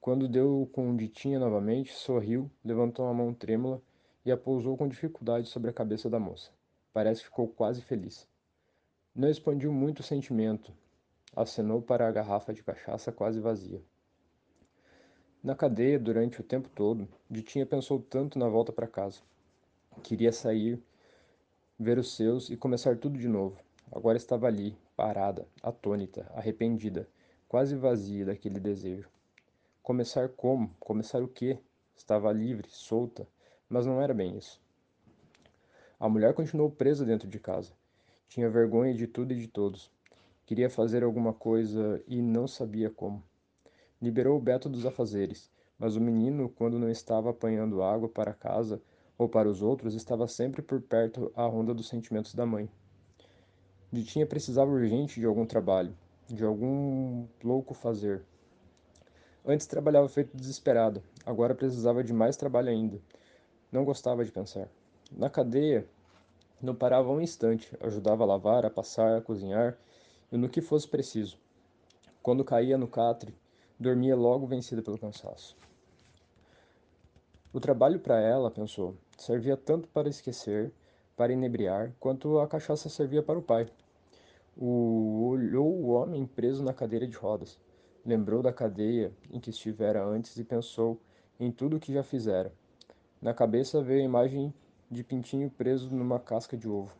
Quando 0.00 0.28
deu 0.28 0.68
com 0.72 0.94
Ditinha 0.94 1.38
novamente, 1.38 1.94
sorriu, 1.94 2.50
levantou 2.62 3.06
a 3.06 3.14
mão 3.14 3.32
trêmula 3.32 3.80
e 4.26 4.32
a 4.32 4.36
pousou 4.36 4.76
com 4.76 4.88
dificuldade 4.88 5.48
sobre 5.48 5.70
a 5.70 5.72
cabeça 5.72 6.10
da 6.10 6.18
moça. 6.18 6.50
Parece 6.92 7.20
que 7.20 7.28
ficou 7.28 7.46
quase 7.46 7.80
feliz. 7.80 8.26
Não 9.14 9.30
expandiu 9.30 9.72
muito 9.72 10.00
o 10.00 10.02
sentimento. 10.02 10.72
Acenou 11.34 11.80
para 11.80 12.08
a 12.08 12.10
garrafa 12.10 12.52
de 12.52 12.62
cachaça 12.62 13.12
quase 13.12 13.38
vazia. 13.38 13.80
Na 15.42 15.54
cadeia, 15.54 15.96
durante 15.96 16.40
o 16.40 16.44
tempo 16.44 16.68
todo, 16.68 17.08
Ditinha 17.30 17.64
pensou 17.64 18.00
tanto 18.00 18.36
na 18.36 18.48
volta 18.48 18.72
para 18.72 18.88
casa. 18.88 19.20
Queria 20.02 20.32
sair, 20.32 20.82
ver 21.78 21.96
os 21.96 22.16
seus 22.16 22.50
e 22.50 22.56
começar 22.56 22.96
tudo 22.98 23.16
de 23.16 23.28
novo. 23.28 23.56
Agora 23.92 24.16
estava 24.16 24.48
ali, 24.48 24.76
parada, 24.96 25.46
atônita, 25.62 26.28
arrependida, 26.34 27.08
quase 27.46 27.76
vazia 27.76 28.24
daquele 28.24 28.58
desejo. 28.58 29.08
Começar 29.84 30.30
como? 30.30 30.74
Começar 30.80 31.22
o 31.22 31.28
quê? 31.28 31.60
Estava 31.94 32.32
livre, 32.32 32.68
solta, 32.68 33.28
mas 33.68 33.86
não 33.86 34.00
era 34.00 34.14
bem 34.14 34.36
isso. 34.36 34.60
A 35.98 36.08
mulher 36.08 36.34
continuou 36.34 36.70
presa 36.70 37.04
dentro 37.04 37.28
de 37.28 37.38
casa. 37.38 37.72
Tinha 38.28 38.50
vergonha 38.50 38.94
de 38.94 39.06
tudo 39.06 39.32
e 39.32 39.38
de 39.38 39.48
todos. 39.48 39.90
Queria 40.44 40.68
fazer 40.68 41.02
alguma 41.02 41.32
coisa 41.32 42.02
e 42.06 42.20
não 42.20 42.46
sabia 42.46 42.90
como. 42.90 43.22
Liberou 44.00 44.36
o 44.36 44.40
Beto 44.40 44.68
dos 44.68 44.84
afazeres, 44.84 45.50
mas 45.78 45.96
o 45.96 46.00
menino, 46.00 46.48
quando 46.48 46.78
não 46.78 46.90
estava 46.90 47.30
apanhando 47.30 47.82
água 47.82 48.08
para 48.08 48.34
casa 48.34 48.80
ou 49.16 49.28
para 49.28 49.48
os 49.48 49.62
outros, 49.62 49.94
estava 49.94 50.28
sempre 50.28 50.60
por 50.60 50.80
perto 50.80 51.32
à 51.34 51.46
ronda 51.46 51.72
dos 51.72 51.88
sentimentos 51.88 52.34
da 52.34 52.44
mãe. 52.44 52.68
Ditinha 53.90 54.26
precisava 54.26 54.70
urgente 54.70 55.18
de 55.18 55.26
algum 55.26 55.46
trabalho, 55.46 55.96
de 56.28 56.44
algum 56.44 57.26
louco 57.42 57.72
fazer. 57.72 58.22
Antes 59.44 59.66
trabalhava 59.66 60.08
feito 60.08 60.36
desesperado, 60.36 61.02
agora 61.24 61.54
precisava 61.54 62.04
de 62.04 62.12
mais 62.12 62.36
trabalho 62.36 62.68
ainda. 62.68 63.00
Não 63.76 63.84
gostava 63.84 64.24
de 64.24 64.32
pensar. 64.32 64.70
Na 65.12 65.28
cadeia, 65.28 65.86
não 66.62 66.74
parava 66.74 67.10
um 67.10 67.20
instante, 67.20 67.76
ajudava 67.78 68.22
a 68.22 68.26
lavar, 68.26 68.64
a 68.64 68.70
passar, 68.70 69.18
a 69.18 69.20
cozinhar 69.20 69.76
e 70.32 70.38
no 70.38 70.48
que 70.48 70.62
fosse 70.62 70.88
preciso. 70.88 71.36
Quando 72.22 72.42
caía 72.42 72.78
no 72.78 72.88
catre, 72.88 73.34
dormia 73.78 74.16
logo 74.16 74.46
vencida 74.46 74.80
pelo 74.80 74.98
cansaço. 74.98 75.54
O 77.52 77.60
trabalho 77.60 78.00
para 78.00 78.18
ela, 78.18 78.50
pensou, 78.50 78.96
servia 79.18 79.58
tanto 79.58 79.88
para 79.88 80.08
esquecer, 80.08 80.72
para 81.14 81.34
inebriar, 81.34 81.92
quanto 82.00 82.38
a 82.38 82.48
cachaça 82.48 82.88
servia 82.88 83.22
para 83.22 83.38
o 83.38 83.42
pai. 83.42 83.70
O 84.56 85.28
olhou 85.28 85.70
o 85.70 85.88
homem 85.88 86.24
preso 86.24 86.64
na 86.64 86.72
cadeira 86.72 87.06
de 87.06 87.14
rodas. 87.14 87.60
Lembrou 88.06 88.42
da 88.42 88.54
cadeia 88.54 89.12
em 89.30 89.38
que 89.38 89.50
estivera 89.50 90.02
antes 90.02 90.34
e 90.38 90.44
pensou 90.44 90.98
em 91.38 91.52
tudo 91.52 91.76
o 91.76 91.80
que 91.80 91.92
já 91.92 92.02
fizera. 92.02 92.50
Na 93.20 93.32
cabeça 93.32 93.82
veio 93.82 94.02
a 94.02 94.04
imagem 94.04 94.52
de 94.90 95.02
pintinho 95.02 95.50
preso 95.50 95.94
numa 95.94 96.20
casca 96.20 96.56
de 96.56 96.68
ovo. 96.68 96.94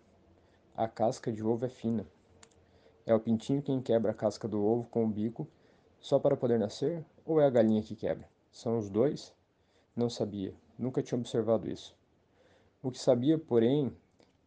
A 0.75 0.89
casca 0.89 1.31
de 1.31 1.45
ovo 1.45 1.67
é 1.67 1.69
fina. 1.69 2.07
É 3.05 3.15
o 3.15 3.21
pintinho 3.21 3.63
quem 3.63 3.83
quebra 3.83 4.13
a 4.13 4.15
casca 4.15 4.49
do 4.49 4.65
ovo 4.65 4.89
com 4.89 5.05
o 5.05 5.09
bico 5.09 5.47
só 6.01 6.19
para 6.19 6.37
poder 6.37 6.59
nascer? 6.59 7.05
Ou 7.25 7.41
é 7.41 7.47
a 7.47 7.51
galinha 7.51 7.83
que 7.83 7.95
quebra? 7.95 8.27
São 8.51 8.79
os 8.79 8.89
dois? 8.89 9.35
Não 9.95 10.09
sabia. 10.09 10.55
Nunca 10.79 11.03
tinha 11.03 11.19
observado 11.19 11.71
isso. 11.71 11.95
O 12.83 12.91
que 12.91 12.99
sabia, 12.99 13.39
porém, 13.39 13.95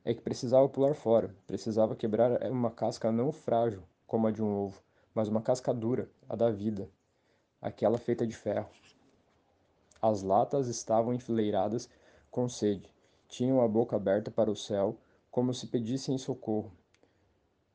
é 0.04 0.14
que 0.14 0.22
precisava 0.22 0.68
pular 0.68 0.96
fora. 0.96 1.36
Precisava 1.46 1.96
quebrar 1.96 2.50
uma 2.50 2.72
casca 2.72 3.12
não 3.12 3.32
frágil, 3.32 3.84
como 4.08 4.26
a 4.26 4.32
de 4.32 4.42
um 4.42 4.56
ovo, 4.56 4.82
mas 5.14 5.28
uma 5.28 5.42
casca 5.42 5.74
dura, 5.74 6.10
a 6.28 6.36
da 6.36 6.50
vida, 6.50 6.90
aquela 7.62 7.98
feita 7.98 8.26
de 8.26 8.36
ferro. 8.36 8.70
As 10.02 10.22
latas 10.22 10.68
estavam 10.68 11.14
enfileiradas 11.14 11.90
com 12.32 12.48
sede 12.48 12.92
tinham 13.30 13.62
a 13.62 13.68
boca 13.68 13.96
aberta 13.96 14.32
para 14.32 14.50
o 14.50 14.56
céu, 14.56 14.98
como 15.30 15.54
se 15.54 15.68
pedissem 15.68 16.18
socorro. 16.18 16.72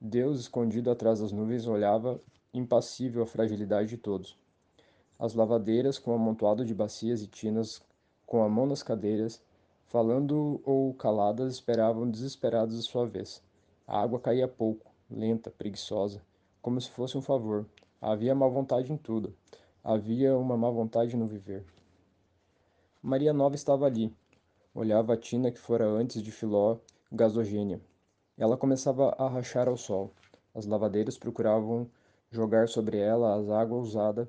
Deus, 0.00 0.40
escondido 0.40 0.90
atrás 0.90 1.20
das 1.20 1.30
nuvens, 1.30 1.66
olhava 1.68 2.20
impassível 2.52 3.22
a 3.22 3.26
fragilidade 3.26 3.90
de 3.90 3.96
todos. 3.96 4.36
As 5.16 5.32
lavadeiras, 5.32 5.96
com 5.96 6.10
um 6.10 6.16
amontoado 6.16 6.64
de 6.64 6.74
bacias 6.74 7.22
e 7.22 7.28
tinas, 7.28 7.80
com 8.26 8.42
a 8.42 8.48
mão 8.48 8.66
nas 8.66 8.82
cadeiras, 8.82 9.40
falando 9.86 10.60
ou 10.64 10.92
caladas, 10.94 11.54
esperavam 11.54 12.10
desesperadas 12.10 12.76
a 12.76 12.82
sua 12.82 13.06
vez. 13.06 13.40
A 13.86 14.02
água 14.02 14.18
caía 14.18 14.48
pouco, 14.48 14.90
lenta, 15.08 15.52
preguiçosa, 15.52 16.20
como 16.60 16.80
se 16.80 16.90
fosse 16.90 17.16
um 17.16 17.22
favor. 17.22 17.64
Havia 18.02 18.34
má 18.34 18.48
vontade 18.48 18.92
em 18.92 18.96
tudo. 18.96 19.32
Havia 19.84 20.36
uma 20.36 20.56
má 20.56 20.68
vontade 20.68 21.16
no 21.16 21.28
viver. 21.28 21.64
Maria 23.06 23.34
Nova 23.34 23.54
estava 23.54 23.84
ali, 23.84 24.10
Olhava 24.74 25.12
a 25.12 25.16
tina 25.18 25.50
que 25.50 25.58
fora 25.58 25.84
antes 25.84 26.22
de 26.22 26.32
Filó 26.32 26.78
gasogênia. 27.12 27.78
Ela 28.34 28.56
começava 28.56 29.14
a 29.18 29.28
rachar 29.28 29.68
ao 29.68 29.76
sol. 29.76 30.10
As 30.54 30.64
lavadeiras 30.64 31.18
procuravam 31.18 31.86
jogar 32.30 32.66
sobre 32.66 32.96
ela 32.96 33.34
as 33.34 33.50
águas 33.50 33.88
usada, 33.88 34.26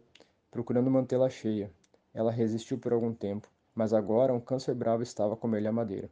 procurando 0.51 0.91
mantê-la 0.91 1.29
cheia. 1.29 1.71
Ela 2.13 2.33
resistiu 2.33 2.77
por 2.77 2.91
algum 2.91 3.13
tempo, 3.13 3.47
mas 3.73 3.93
agora 3.93 4.33
um 4.33 4.41
câncer 4.41 4.75
bravo 4.75 5.01
estava 5.01 5.35
a 5.35 5.37
comer-lhe 5.37 5.69
a 5.69 5.71
madeira. 5.71 6.09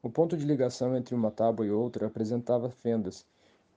O 0.00 0.08
ponto 0.08 0.36
de 0.36 0.46
ligação 0.46 0.96
entre 0.96 1.16
uma 1.16 1.32
tábua 1.32 1.66
e 1.66 1.72
outra 1.72 2.06
apresentava 2.06 2.70
fendas, 2.70 3.26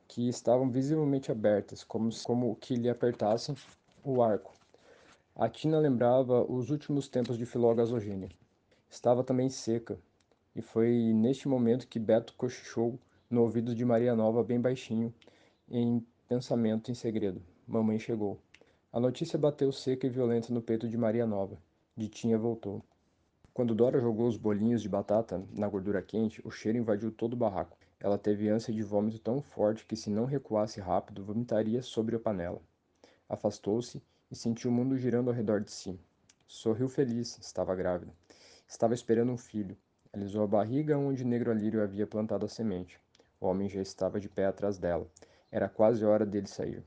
que 0.07 0.29
estavam 0.29 0.69
visivelmente 0.69 1.31
abertas, 1.31 1.83
como, 1.83 2.11
como 2.23 2.55
que 2.57 2.75
lhe 2.75 2.87
apertassem 2.87 3.55
o 4.03 4.21
arco. 4.21 4.53
A 5.39 5.47
tina 5.47 5.77
lembrava 5.77 6.43
os 6.51 6.71
últimos 6.71 7.07
tempos 7.07 7.37
de 7.37 7.45
Filó 7.45 7.71
gasogênia. 7.71 8.27
Estava 8.89 9.23
também 9.23 9.49
seca, 9.49 9.99
e 10.55 10.63
foi 10.63 11.13
neste 11.13 11.47
momento 11.47 11.87
que 11.87 11.99
Beto 11.99 12.33
cochichou 12.35 12.99
no 13.29 13.43
ouvido 13.43 13.75
de 13.75 13.85
Maria 13.85 14.15
Nova 14.15 14.43
bem 14.43 14.59
baixinho, 14.59 15.13
em 15.69 16.03
pensamento 16.27 16.89
em 16.89 16.95
segredo. 16.95 17.39
Mamãe 17.67 17.99
chegou. 17.99 18.39
A 18.91 18.99
notícia 18.99 19.37
bateu 19.37 19.71
seca 19.71 20.07
e 20.07 20.09
violenta 20.09 20.51
no 20.51 20.59
peito 20.59 20.89
de 20.89 20.97
Maria 20.97 21.27
Nova. 21.27 21.61
Ditinha 21.95 22.35
voltou. 22.35 22.81
Quando 23.53 23.75
Dora 23.75 23.99
jogou 23.99 24.27
os 24.27 24.37
bolinhos 24.37 24.81
de 24.81 24.89
batata 24.89 25.45
na 25.51 25.69
gordura 25.69 26.01
quente, 26.01 26.41
o 26.43 26.49
cheiro 26.49 26.79
invadiu 26.79 27.11
todo 27.11 27.33
o 27.33 27.37
barraco. 27.37 27.77
Ela 27.99 28.17
teve 28.17 28.49
ânsia 28.49 28.73
de 28.73 28.81
vômito 28.81 29.19
tão 29.19 29.39
forte 29.39 29.85
que, 29.85 29.95
se 29.95 30.09
não 30.09 30.25
recuasse 30.25 30.79
rápido, 30.79 31.23
vomitaria 31.23 31.83
sobre 31.83 32.15
a 32.15 32.19
panela. 32.19 32.59
Afastou-se 33.29 34.01
e 34.29 34.35
sentiu 34.35 34.69
o 34.69 34.73
mundo 34.73 34.97
girando 34.97 35.29
ao 35.29 35.35
redor 35.35 35.61
de 35.61 35.71
si. 35.71 35.99
Sorriu 36.45 36.89
feliz, 36.89 37.37
estava 37.39 37.75
grávida. 37.75 38.13
Estava 38.67 38.93
esperando 38.93 39.31
um 39.31 39.37
filho. 39.37 39.77
Alisou 40.13 40.43
a 40.43 40.47
barriga 40.47 40.97
onde 40.97 41.23
Negro 41.23 41.51
Alírio 41.51 41.81
havia 41.81 42.07
plantado 42.07 42.45
a 42.45 42.49
semente. 42.49 42.99
O 43.39 43.47
homem 43.47 43.69
já 43.69 43.81
estava 43.81 44.19
de 44.19 44.27
pé 44.27 44.45
atrás 44.45 44.77
dela. 44.77 45.07
Era 45.51 45.69
quase 45.69 46.03
hora 46.03 46.25
dele 46.25 46.47
sair. 46.47 46.83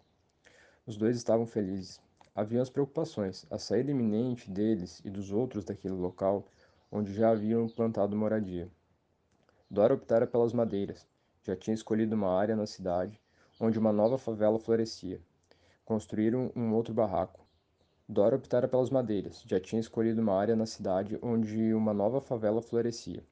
Os 0.87 0.97
dois 0.97 1.17
estavam 1.17 1.47
felizes. 1.47 2.01
Haviam 2.35 2.63
as 2.63 2.71
preocupações, 2.71 3.47
a 3.51 3.59
saída 3.59 3.91
iminente 3.91 4.51
deles 4.51 5.01
e 5.05 5.11
dos 5.11 5.33
outros 5.33 5.65
daquele 5.65 5.95
local 5.95 6.47
onde 6.91 7.13
já 7.13 7.31
haviam 7.31 7.69
plantado 7.69 8.17
moradia. 8.17 8.69
Dora 9.71 9.95
optara 9.95 10.27
pelas 10.27 10.53
madeiras. 10.53 11.07
Já 11.43 11.57
tinha 11.57 11.75
escolhido 11.75 12.15
uma 12.15 12.37
área 12.37 12.57
na 12.57 12.67
cidade 12.67 13.21
onde 13.61 13.79
uma 13.79 13.93
nova 13.93 14.17
favela 14.17 14.59
florescia. 14.59 15.21
Construíram 15.91 16.53
um 16.55 16.73
outro 16.73 16.95
barraco. 16.95 17.45
Dora 18.09 18.37
optara 18.37 18.69
pelas 18.69 18.91
madeiras. 18.91 19.43
Já 19.45 19.59
tinha 19.59 19.81
escolhido 19.81 20.23
uma 20.23 20.39
área 20.39 20.55
na 20.55 20.65
cidade 20.65 21.19
onde 21.21 21.75
uma 21.75 21.93
nova 21.93 22.21
favela 22.21 22.63
florescia. 22.63 23.25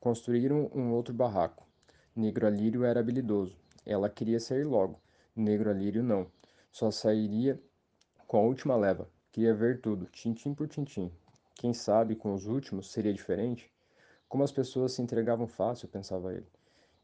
Construíram 0.00 0.70
um 0.74 0.90
outro 0.92 1.12
barraco. 1.12 1.68
Negro 2.16 2.46
Alírio 2.46 2.82
era 2.82 3.00
habilidoso. 3.00 3.58
Ela 3.84 4.08
queria 4.08 4.40
sair 4.40 4.64
logo. 4.64 4.98
Negro 5.36 5.68
Alírio 5.68 6.02
não. 6.02 6.26
Só 6.72 6.90
sairia 6.90 7.62
com 8.26 8.38
a 8.38 8.42
última 8.42 8.74
leva. 8.74 9.06
Queria 9.30 9.54
ver 9.54 9.82
tudo, 9.82 10.06
tintim 10.06 10.54
por 10.54 10.66
tintim. 10.66 11.12
Quem 11.56 11.74
sabe 11.74 12.16
com 12.16 12.32
os 12.32 12.46
últimos 12.46 12.90
seria 12.90 13.12
diferente? 13.12 13.70
Como 14.26 14.42
as 14.42 14.50
pessoas 14.50 14.92
se 14.92 15.02
entregavam 15.02 15.46
fácil, 15.46 15.88
pensava 15.88 16.32
ele. 16.32 16.48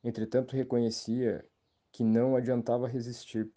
Entretanto, 0.03 0.57
reconhecia 0.57 1.45
que 1.93 2.03
não 2.03 2.37
adiantava 2.37 2.89
resistir, 2.89 3.53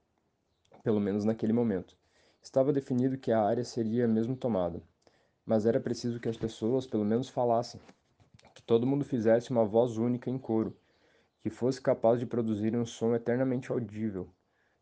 pelo 0.88 1.02
menos 1.02 1.26
naquele 1.26 1.52
momento. 1.52 1.98
Estava 2.42 2.72
definido 2.72 3.18
que 3.18 3.30
a 3.30 3.42
área 3.42 3.66
seria 3.66 4.08
mesmo 4.08 4.38
tomada, 4.38 4.82
mas 5.46 5.66
era 5.66 5.82
preciso 5.82 6.18
que 6.18 6.30
as 6.30 6.38
pessoas 6.38 6.88
pelo 6.88 7.04
menos 7.04 7.28
falassem, 7.28 7.82
que 8.56 8.62
todo 8.62 8.88
mundo 8.88 9.04
fizesse 9.04 9.52
uma 9.52 9.66
voz 9.66 9.98
única 9.98 10.30
em 10.30 10.38
coro, 10.38 10.74
que 11.42 11.50
fosse 11.50 11.82
capaz 11.82 12.22
de 12.22 12.26
produzir 12.26 12.74
um 12.74 12.86
som 12.86 13.14
eternamente 13.14 13.70
audível, 13.70 14.30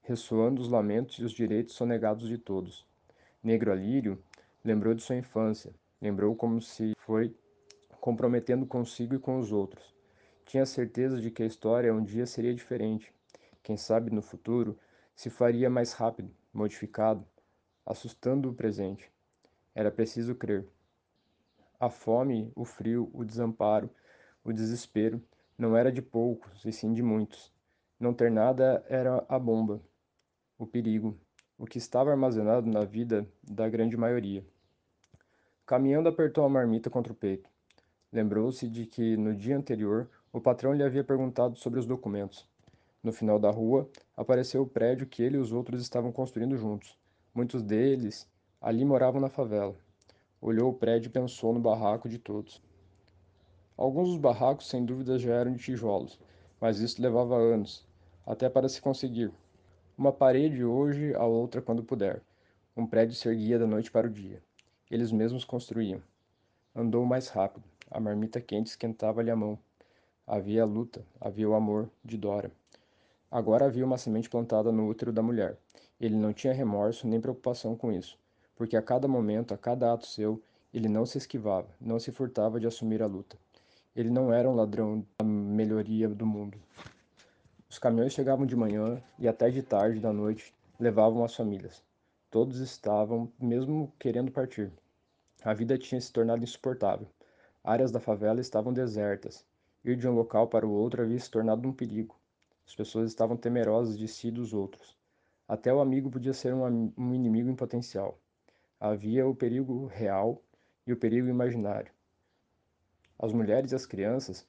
ressoando 0.04 0.62
os 0.62 0.70
lamentos 0.70 1.18
e 1.18 1.24
os 1.24 1.32
direitos 1.32 1.74
sonegados 1.74 2.28
de 2.28 2.38
todos. 2.38 2.86
Negro 3.42 3.72
Alírio 3.72 4.24
lembrou 4.64 4.94
de 4.94 5.02
sua 5.02 5.16
infância, 5.16 5.74
lembrou 6.00 6.36
como 6.36 6.62
se 6.62 6.94
foi 7.00 7.36
comprometendo 8.00 8.68
consigo 8.68 9.16
e 9.16 9.20
com 9.20 9.40
os 9.40 9.52
outros. 9.52 9.92
Tinha 10.46 10.68
certeza 10.68 11.20
de 11.20 11.32
que 11.32 11.42
a 11.42 11.48
história 11.48 11.92
um 11.92 12.04
dia 12.04 12.28
seria 12.28 12.54
diferente. 12.54 13.12
Quem 13.64 13.76
sabe 13.76 14.12
no 14.12 14.22
futuro 14.22 14.78
se 15.16 15.30
faria 15.30 15.70
mais 15.70 15.94
rápido, 15.94 16.30
modificado, 16.54 17.26
assustando 17.86 18.50
o 18.50 18.54
presente. 18.54 19.10
Era 19.74 19.90
preciso 19.90 20.36
crer. 20.36 20.68
A 21.80 21.90
fome, 21.90 22.52
o 22.56 22.66
frio, 22.66 23.10
o 23.14 23.24
desamparo, 23.24 23.90
o 24.44 24.52
desespero 24.52 25.22
não 25.58 25.76
era 25.76 25.92
de 25.92 26.02
poucos, 26.02 26.66
e 26.66 26.72
sim 26.72 26.94
de 26.94 27.02
muitos. 27.02 27.54
Não 28.00 28.14
ter 28.14 28.30
nada 28.30 28.86
era 28.90 29.26
a 29.30 29.40
bomba, 29.40 29.82
o 30.58 30.68
perigo, 30.68 31.18
o 31.58 31.66
que 31.66 31.78
estava 31.78 32.12
armazenado 32.12 32.70
na 32.70 32.84
vida 32.84 33.28
da 33.42 33.70
grande 33.70 33.96
maioria. 33.96 34.46
Caminhando, 35.66 36.10
apertou 36.10 36.44
a 36.44 36.50
marmita 36.50 36.90
contra 36.90 37.14
o 37.14 37.16
peito. 37.16 37.50
Lembrou-se 38.12 38.70
de 38.70 38.86
que, 38.86 39.18
no 39.18 39.34
dia 39.34 39.58
anterior, 39.58 40.10
o 40.32 40.40
patrão 40.40 40.74
lhe 40.74 40.84
havia 40.84 41.04
perguntado 41.04 41.58
sobre 41.58 41.80
os 41.80 41.86
documentos. 41.86 42.48
No 43.06 43.14
final 43.14 43.38
da 43.38 43.52
rua, 43.52 43.88
apareceu 44.18 44.64
o 44.64 44.68
prédio 44.68 45.06
que 45.06 45.22
ele 45.22 45.38
e 45.38 45.40
os 45.40 45.52
outros 45.52 45.80
estavam 45.80 46.12
construindo 46.12 46.58
juntos. 46.58 46.98
Muitos 47.36 47.62
deles 47.62 48.28
ali 48.60 48.84
moravam 48.84 49.22
na 49.22 49.30
favela. 49.30 49.76
Olhou 50.42 50.72
o 50.72 50.74
prédio 50.74 51.10
e 51.10 51.12
pensou 51.12 51.54
no 51.54 51.60
barraco 51.60 52.10
de 52.10 52.18
todos. 52.18 52.60
Alguns 53.78 54.10
dos 54.10 54.18
barracos, 54.18 54.68
sem 54.68 54.84
dúvida, 54.84 55.20
já 55.20 55.36
eram 55.36 55.54
de 55.54 55.60
tijolos, 55.60 56.20
mas 56.60 56.80
isso 56.80 57.00
levava 57.00 57.36
anos, 57.36 57.88
até 58.26 58.50
para 58.50 58.68
se 58.68 58.82
conseguir. 58.82 59.32
Uma 59.96 60.12
parede 60.12 60.66
hoje, 60.66 61.14
a 61.14 61.26
outra 61.26 61.62
quando 61.62 61.84
puder. 61.84 62.24
Um 62.76 62.88
prédio 62.88 63.14
se 63.14 63.30
erguia 63.30 63.60
da 63.60 63.68
noite 63.68 63.92
para 63.92 64.08
o 64.08 64.10
dia. 64.10 64.42
Eles 64.90 65.12
mesmos 65.12 65.46
construíam. 65.46 66.02
Andou 66.74 67.06
mais 67.06 67.28
rápido. 67.28 67.66
A 67.92 68.00
marmita 68.00 68.42
quente 68.42 68.72
esquentava-lhe 68.72 69.30
a 69.30 69.36
mão. 69.36 69.60
Havia 70.26 70.64
a 70.64 70.66
luta, 70.66 71.06
havia 71.22 71.48
o 71.48 71.54
amor 71.54 71.88
de 72.04 72.18
Dora. 72.18 72.52
Agora 73.36 73.66
havia 73.66 73.86
uma 73.86 73.98
semente 73.98 74.30
plantada 74.30 74.72
no 74.72 74.88
útero 74.88 75.12
da 75.12 75.22
mulher. 75.22 75.58
Ele 76.00 76.16
não 76.16 76.32
tinha 76.32 76.54
remorso 76.54 77.06
nem 77.06 77.20
preocupação 77.20 77.76
com 77.76 77.92
isso, 77.92 78.18
porque 78.56 78.78
a 78.78 78.82
cada 78.82 79.10
momento, 79.10 79.54
a 79.54 79.58
cada 79.58 79.92
ato 79.92 80.08
seu, 80.08 80.42
ele 80.74 80.88
não 80.88 81.06
se 81.06 81.18
esquivava, 81.18 81.68
não 81.78 82.00
se 82.00 82.14
furtava 82.14 82.62
de 82.62 82.66
assumir 82.66 83.04
a 83.04 83.08
luta. 83.08 83.38
Ele 83.94 84.10
não 84.10 84.32
era 84.32 84.50
um 84.50 84.56
ladrão 84.56 85.06
da 85.20 85.26
melhoria 85.26 86.08
do 86.08 86.26
mundo. 86.26 86.58
Os 87.70 87.78
caminhões 87.78 88.14
chegavam 88.14 88.46
de 88.46 88.56
manhã 88.56 89.04
e 89.20 89.28
até 89.28 89.50
de 89.50 89.62
tarde 89.62 90.00
da 90.00 90.14
noite 90.14 90.54
levavam 90.80 91.22
as 91.22 91.36
famílias. 91.36 91.84
Todos 92.32 92.62
estavam 92.62 93.30
mesmo 93.38 93.92
querendo 94.00 94.32
partir. 94.32 94.72
A 95.44 95.54
vida 95.54 95.78
tinha 95.78 96.00
se 96.00 96.10
tornado 96.10 96.42
insuportável. 96.42 97.08
Áreas 97.62 97.92
da 97.92 98.00
favela 98.00 98.40
estavam 98.40 98.72
desertas. 98.72 99.46
Ir 99.84 99.98
de 99.98 100.08
um 100.08 100.14
local 100.14 100.48
para 100.48 100.66
o 100.66 100.72
outro 100.72 101.02
havia 101.02 101.20
se 101.20 101.30
tornado 101.30 101.68
um 101.68 101.74
perigo. 101.74 102.16
As 102.68 102.76
pessoas 102.76 103.10
estavam 103.10 103.38
temerosas 103.38 103.98
de 103.98 104.08
si 104.08 104.30
e 104.30 104.32
dos 104.32 104.54
outros. 104.54 104.98
Até 105.48 105.74
o 105.74 105.80
amigo 105.80 106.10
podia 106.10 106.34
ser 106.34 106.54
um, 106.54 106.92
um 106.98 107.14
inimigo 107.14 107.50
em 107.50 107.56
potencial. 107.56 108.20
Havia 108.80 109.28
o 109.28 109.36
perigo 109.36 109.86
real 109.86 110.42
e 110.88 110.92
o 110.92 110.98
perigo 110.98 111.28
imaginário. 111.28 111.92
As 113.20 113.32
mulheres 113.32 113.72
e 113.72 113.76
as 113.76 113.86
crianças, 113.86 114.46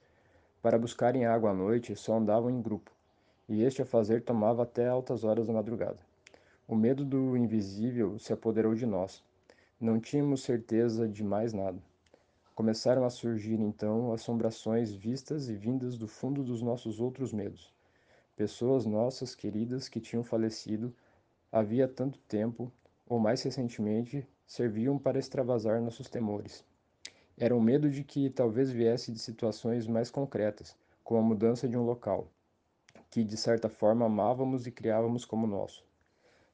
para 0.61 0.79
buscarem 0.79 1.25
água 1.25 1.51
à 1.51 1.53
noite, 1.53 1.95
só 1.95 2.17
andavam 2.17 2.49
em 2.49 2.61
grupo, 2.61 2.91
e 3.47 3.63
este 3.63 3.81
a 3.81 3.85
fazer 3.85 4.23
tomava 4.23 4.63
até 4.63 4.87
altas 4.87 5.23
horas 5.23 5.47
da 5.47 5.53
madrugada. 5.53 5.99
O 6.67 6.75
medo 6.75 7.05
do 7.05 7.37
invisível 7.37 8.19
se 8.19 8.33
apoderou 8.33 8.75
de 8.75 8.85
nós. 8.85 9.23
Não 9.79 9.99
tínhamos 9.99 10.43
certeza 10.43 11.07
de 11.07 11.23
mais 11.23 11.53
nada. 11.53 11.81
Começaram 12.53 13.05
a 13.05 13.09
surgir 13.09 13.61
então 13.61 14.11
assombrações 14.11 14.91
vistas 14.91 15.47
e 15.47 15.55
vindas 15.55 15.97
do 15.97 16.07
fundo 16.07 16.43
dos 16.43 16.61
nossos 16.61 16.99
outros 16.99 17.31
medos. 17.31 17.76
Pessoas 18.37 18.85
nossas 18.85 19.35
queridas 19.35 19.89
que 19.89 19.99
tinham 19.99 20.23
falecido 20.23 20.95
havia 21.51 21.89
tanto 21.89 22.17
tempo, 22.19 22.71
ou 23.05 23.19
mais 23.19 23.43
recentemente, 23.43 24.25
serviam 24.45 24.97
para 24.97 25.19
extravasar 25.19 25.81
nossos 25.81 26.07
temores. 26.07 26.63
Era 27.37 27.53
o 27.53 27.61
medo 27.61 27.89
de 27.89 28.01
que 28.01 28.29
talvez 28.29 28.71
viesse 28.71 29.11
de 29.11 29.19
situações 29.19 29.85
mais 29.85 30.09
concretas, 30.09 30.73
como 31.03 31.19
a 31.19 31.23
mudança 31.23 31.67
de 31.67 31.77
um 31.77 31.83
local, 31.83 32.29
que 33.11 33.25
de 33.25 33.35
certa 33.35 33.67
forma 33.67 34.05
amávamos 34.05 34.65
e 34.65 34.71
criávamos 34.71 35.25
como 35.25 35.45
nosso. 35.45 35.83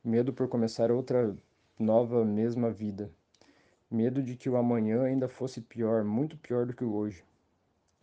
Medo 0.03 0.33
por 0.33 0.47
começar 0.47 0.91
outra 0.91 1.37
nova 1.77 2.25
mesma 2.25 2.71
vida 2.71 3.11
Medo 3.93 4.23
de 4.23 4.35
que 4.35 4.49
o 4.49 4.57
amanhã 4.57 5.03
ainda 5.03 5.27
fosse 5.29 5.61
pior, 5.61 6.03
muito 6.03 6.35
pior 6.35 6.65
do 6.65 6.73
que 6.73 6.83
o 6.83 6.95
hoje. 6.95 7.23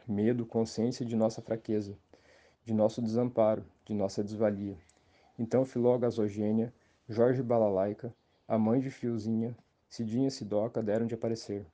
Medo, 0.06 0.46
consciência 0.46 1.04
de 1.04 1.16
nossa 1.16 1.42
fraqueza, 1.42 1.98
de 2.64 2.74
nosso 2.74 3.00
desamparo, 3.00 3.64
de 3.84 3.94
nossa 3.94 4.22
desvalia. 4.22 4.76
Então 5.38 5.64
Filó 5.64 5.96
Gasogênia, 5.98 6.72
Jorge 7.08 7.42
Balalaica, 7.42 8.14
a 8.46 8.58
mãe 8.58 8.80
de 8.80 8.90
Fiozinha, 8.90 9.56
Cidinha 9.88 10.30
Sidoca 10.30 10.82
deram 10.82 11.06
de 11.06 11.14
aparecer. 11.14 11.66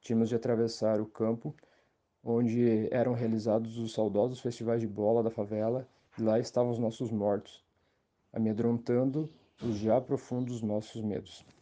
Tínhamos 0.00 0.28
de 0.28 0.34
atravessar 0.34 1.00
o 1.00 1.06
campo 1.06 1.54
onde 2.24 2.88
eram 2.92 3.14
realizados 3.14 3.78
os 3.78 3.92
saudosos 3.92 4.40
festivais 4.40 4.80
de 4.80 4.86
bola 4.86 5.22
da 5.22 5.30
favela, 5.30 5.88
e 6.18 6.22
lá 6.22 6.38
estavam 6.38 6.70
os 6.70 6.78
nossos 6.78 7.10
mortos, 7.10 7.64
amedrontando 8.32 9.28
os 9.62 9.76
já 9.76 10.00
profundos 10.00 10.62
nossos 10.62 11.02
medos. 11.02 11.44